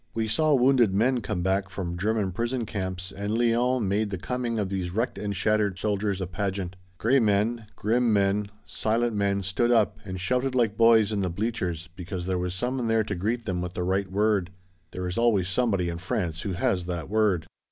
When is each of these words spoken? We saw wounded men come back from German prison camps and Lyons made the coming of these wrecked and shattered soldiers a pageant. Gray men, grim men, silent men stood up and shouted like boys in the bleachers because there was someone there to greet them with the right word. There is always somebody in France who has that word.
We 0.15 0.27
saw 0.27 0.55
wounded 0.55 0.95
men 0.95 1.21
come 1.21 1.43
back 1.43 1.69
from 1.69 1.95
German 1.95 2.31
prison 2.31 2.65
camps 2.65 3.11
and 3.11 3.37
Lyons 3.37 3.83
made 3.87 4.09
the 4.09 4.17
coming 4.17 4.57
of 4.57 4.69
these 4.69 4.89
wrecked 4.91 5.19
and 5.19 5.35
shattered 5.35 5.77
soldiers 5.77 6.19
a 6.19 6.25
pageant. 6.25 6.75
Gray 6.97 7.19
men, 7.19 7.67
grim 7.75 8.11
men, 8.11 8.47
silent 8.65 9.15
men 9.15 9.43
stood 9.43 9.69
up 9.71 9.99
and 10.03 10.19
shouted 10.19 10.55
like 10.55 10.75
boys 10.75 11.11
in 11.11 11.21
the 11.21 11.29
bleachers 11.29 11.87
because 11.95 12.25
there 12.25 12.39
was 12.39 12.55
someone 12.55 12.87
there 12.87 13.03
to 13.03 13.13
greet 13.13 13.45
them 13.45 13.61
with 13.61 13.75
the 13.75 13.83
right 13.83 14.11
word. 14.11 14.49
There 14.89 15.07
is 15.07 15.19
always 15.19 15.47
somebody 15.47 15.87
in 15.87 15.99
France 15.99 16.41
who 16.41 16.53
has 16.53 16.87
that 16.87 17.07
word. 17.07 17.45